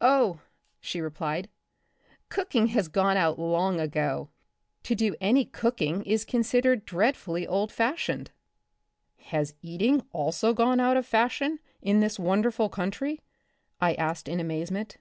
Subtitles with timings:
[0.00, 0.40] Oh/'
[0.80, 1.48] she replied,"
[2.30, 4.28] cooking has gone out long ago.
[4.82, 8.32] To do any cooking is considered dreadfully old fashioned.""
[9.26, 13.20] Has eating also gone out of fashion in this wonderful country?"
[13.80, 14.96] I asked in amazement.